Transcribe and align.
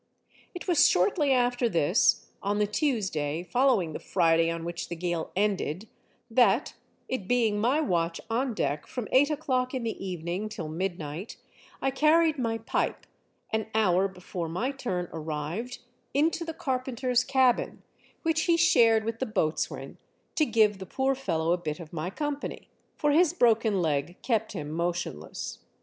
It 0.55 0.67
was 0.67 0.89
shortly 0.89 1.31
after 1.31 1.69
this, 1.69 2.31
on 2.41 2.57
the 2.57 2.65
Tuesday 2.65 3.43
following 3.43 3.93
the 3.93 3.99
Friday 3.99 4.49
on 4.49 4.65
which 4.65 4.89
the 4.89 4.95
gale 4.95 5.31
ended, 5.35 5.87
that, 6.27 6.73
it 7.07 7.27
being 7.27 7.59
my 7.59 7.79
watch 7.81 8.19
on 8.27 8.55
deck 8.55 8.87
from 8.87 9.07
eight 9.11 9.29
o'clock 9.29 9.75
in 9.75 9.83
the 9.83 10.03
evening 10.03 10.49
till 10.49 10.69
midnight, 10.69 11.37
I 11.83 11.91
carried 11.91 12.39
my 12.39 12.57
pipe, 12.57 13.05
an 13.51 13.67
hour 13.75 14.07
before 14.07 14.49
my 14.49 14.71
turn 14.71 15.07
arrived, 15.13 15.77
into 16.15 16.43
the 16.43 16.53
carpenter's 16.55 17.23
cabin, 17.23 17.83
which 18.23 18.45
he 18.45 18.57
shared 18.57 19.03
with 19.05 19.19
the 19.19 19.27
boatswain, 19.27 19.99
to 20.33 20.45
give 20.47 20.79
the 20.79 20.87
poor 20.87 21.13
fellow 21.13 21.51
a 21.51 21.57
bit 21.57 21.79
of 21.79 21.93
my 21.93 22.09
company, 22.09 22.69
for 22.95 23.11
his 23.11 23.33
broken 23.33 23.83
leg 23.83 24.17
kept 24.23 24.53
him 24.53 24.71
motionless. 24.71 25.59